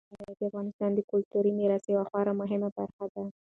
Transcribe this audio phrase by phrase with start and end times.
[0.27, 3.23] غزني د افغانستان د کلتوري میراث یوه خورا مهمه برخه ده.